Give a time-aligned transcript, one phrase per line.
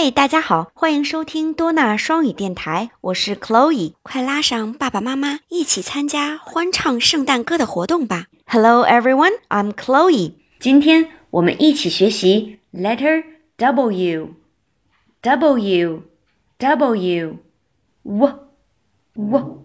[0.00, 8.26] 嗨，大家好，欢迎收听多纳双语电台，我是 Chloe，快拉上爸爸妈妈一起参加欢唱圣诞歌的活动吧。
[8.46, 10.34] Hello everyone, I'm Chloe。
[10.60, 13.24] 今天我们一起学习 letter
[13.56, 14.34] W。
[15.20, 16.02] W W
[16.58, 17.38] W
[18.04, 18.38] W
[19.16, 19.64] W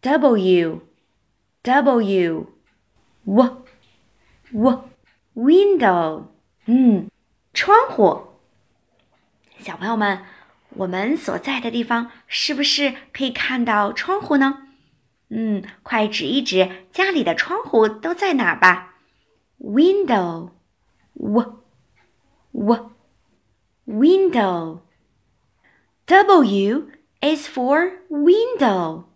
[0.00, 0.80] W
[1.64, 2.46] W
[3.24, 4.84] W
[5.34, 6.22] window
[6.66, 7.10] 嗯，
[7.52, 8.35] 窗户。
[9.66, 10.20] 小朋友们，
[10.74, 14.68] 我们所在的地方是不是可以看到窗户呢？
[15.28, 18.94] 嗯，快指一指家里的窗户都在哪儿吧。
[19.58, 20.50] Window，
[21.14, 21.64] 我
[22.52, 22.92] 我
[23.86, 24.82] w i n d o
[26.04, 26.86] w W
[27.20, 29.06] is for window.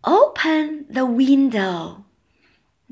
[0.00, 2.04] Open the window.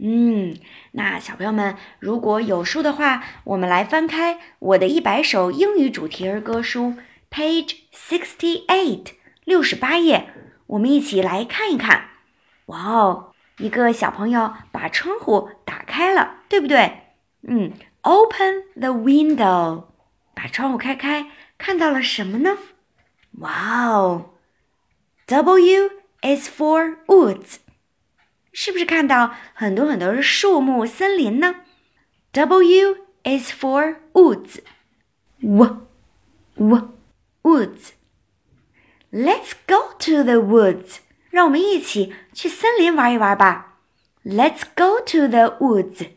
[0.00, 0.56] 嗯，
[0.92, 6.94] 那小朋友们，如果有书的话，我们来翻开我的一百首英语主题儿歌书
[7.30, 9.06] ，page sixty eight，
[9.44, 10.32] 六十八页，
[10.68, 12.10] 我们一起来看一看。
[12.66, 17.00] 哇哦，一个小朋友把窗户打开了，对不对？
[17.42, 19.86] 嗯，Open the window，
[20.34, 21.26] 把窗户开开，
[21.58, 22.56] 看到了什么呢？
[23.40, 24.30] 哇哦
[25.26, 25.90] ，W
[26.22, 27.56] is for woods。
[28.57, 31.55] 是不是看到很多很多的树木、森林呢？
[32.31, 34.59] W is for woods.
[35.41, 35.87] W
[36.55, 36.89] w
[37.41, 37.91] woods.
[39.11, 40.97] Let's go to the woods.
[41.29, 43.79] 让我们一起去森林玩一玩吧。
[44.23, 46.07] Let's go to the woods.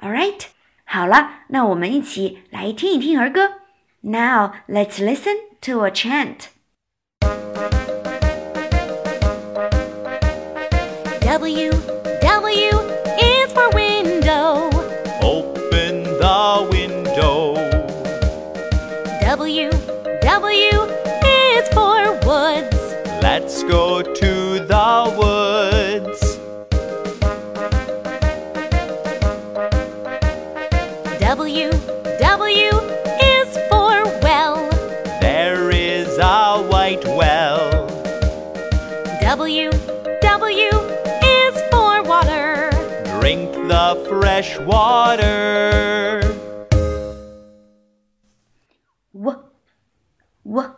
[0.00, 0.46] All right.
[0.84, 3.60] 好了，那我们一起来听一听儿歌。
[4.02, 6.46] Now let's listen to a chant.
[11.31, 12.71] W W
[13.17, 14.69] is for window.
[15.23, 17.55] Open the window.
[19.21, 19.69] W
[20.23, 20.75] W
[21.25, 22.81] is for woods.
[23.23, 24.91] Let's go to the
[25.21, 26.19] woods.
[31.21, 31.71] W
[32.19, 32.71] W
[33.23, 34.69] is for well.
[35.21, 37.87] There is a white well.
[39.21, 39.71] W
[40.21, 40.80] W
[43.95, 46.21] Fresh water.
[49.11, 49.35] w
[50.43, 50.75] w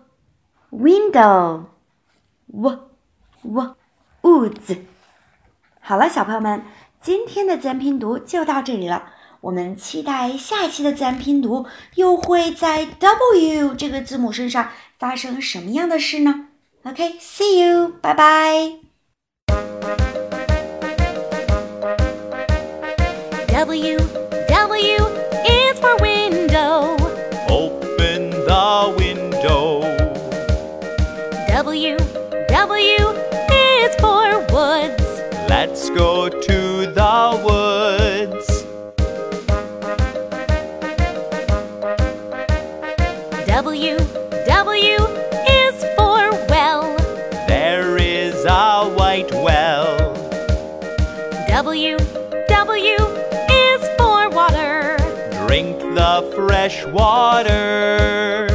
[0.72, 1.66] window
[2.48, 2.80] w
[3.44, 3.76] w
[4.22, 4.78] woods。
[5.80, 6.64] 好了，小朋友们，
[7.02, 9.12] 今天的自然拼读就到这里了。
[9.42, 16.48] 我们期待下一期的自然拼读又会在 W 这个字母身上发生什么样的事呢
[16.84, 18.80] ？OK，see、you，拜拜。
[23.64, 23.98] W
[24.50, 24.98] W
[25.48, 26.98] is for window.
[27.48, 29.80] Open the window.
[31.48, 31.96] W
[32.50, 33.04] W
[33.54, 35.08] is for woods.
[35.48, 38.66] Let's go to the woods.
[43.48, 43.98] W
[44.46, 44.98] W
[45.48, 46.98] is for well.
[47.48, 50.14] There is a white well.
[51.48, 51.98] W
[56.36, 58.53] fresh water.